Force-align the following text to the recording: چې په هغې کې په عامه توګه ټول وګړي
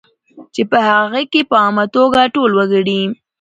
چې 0.53 0.61
په 0.71 0.77
هغې 0.87 1.23
کې 1.31 1.41
په 1.49 1.55
عامه 1.63 1.85
توګه 1.95 2.21
ټول 2.35 2.51
وګړي 2.55 3.01